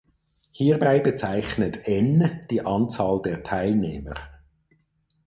[0.49, 4.15] Hierbei bezeichnet "N" die Anzahl der Teilnehmer.